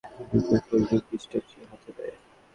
[0.31, 2.07] যুগের পর যুগ বৃষ্টি হচ্ছে, হতে দে।